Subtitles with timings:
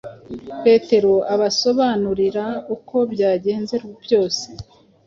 [0.63, 4.45] Petero abasobanurira uko byagenze byose.